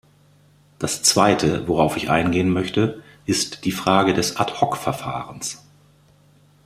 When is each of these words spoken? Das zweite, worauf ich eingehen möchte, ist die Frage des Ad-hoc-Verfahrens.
Das 0.79 1.03
zweite, 1.03 1.67
worauf 1.67 1.95
ich 1.95 2.09
eingehen 2.09 2.49
möchte, 2.49 3.03
ist 3.27 3.65
die 3.65 3.71
Frage 3.71 4.15
des 4.15 4.35
Ad-hoc-Verfahrens. 4.35 5.63